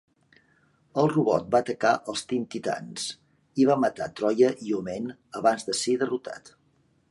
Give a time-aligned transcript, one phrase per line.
[1.01, 3.05] El robot va atacar els Teen Titans
[3.65, 6.55] i va matar Troia i Omen abans de ser derrotat.